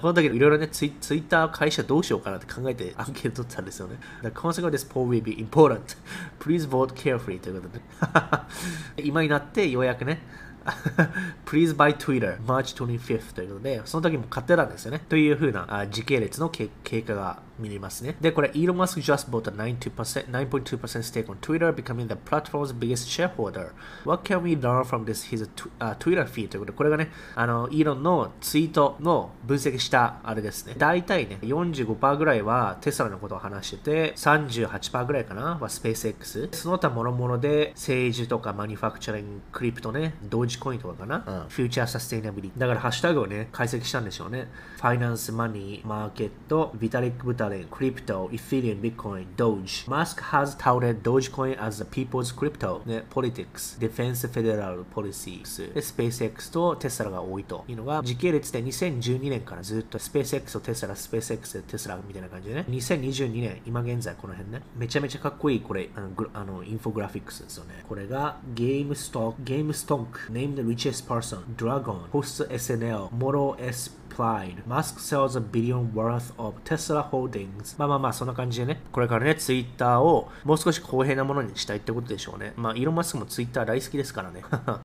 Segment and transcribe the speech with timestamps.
[0.00, 3.98] この時いろいろねツイ、ツイッター会社どうしようかなって考えて アンケート取ったんですよね。
[4.22, 5.80] The consequence of this poll will be important.
[6.40, 7.78] Please vote carefully ということ
[8.96, 9.04] で。
[9.04, 10.22] 今になってようやくね、
[11.46, 15.00] Please buy Twitter March 25th ということで、その時も買ってたんですよね。
[15.08, 16.68] というふうな時系列の経
[17.02, 18.16] 過が見れますね。
[18.20, 23.72] で、これ、Elon Musk just bought a 9.2% stake on Twitter, becoming the platform's biggest shareholder.
[24.04, 25.48] What can we learn from this his、
[25.78, 26.48] uh, Twitter feed?
[26.48, 30.74] ということで、これがね、あの、イーロンのツイートの分析したあれですね。
[30.78, 36.48] 大体ね、45%ぐらいはテスラのことを話してて、38%ぐらいかなはスペース X。
[36.52, 42.60] その他諸々で政治とかマニファクチャリング、クリプトね、同時コインとかかな、うん、フューチャーサステイナビリティ。
[42.60, 44.48] だからハッシュタグをね、解析したんでしょうね。
[44.76, 49.86] ファイナンス、マニー、マーケット、ビタリック・ブタレン、クリプト、Ethereum, Bitcoin, Doge.
[49.88, 52.82] Musk has touted Dogecoin as the people's crypto.
[52.86, 55.72] ね、politics, defense federal policies.
[55.74, 67.84] で、SpaceX とテスラが多いというのが、時系列で2012年からずっと SpaceX とテスラ、SpaceX とテスラみたいな感じでね、2022年、今現在この辺ね、めちゃめちゃかっこいいこれ、あの、あのインフォグラフィックスですよね。
[67.88, 76.32] これが、GameStop, GameStop, named richest person, Dragon, host SNL, Moro SP, replied, Musk sells a billion worth
[76.38, 77.74] of Tesla holdings.
[77.78, 82.52] まあまあまあ、そんな感じでね、これからね、ツイッターをもう少し公平なものにしたいってことでしょうね。
[82.56, 84.42] まあ、イーロン・マスクもツイッター大好きですからね。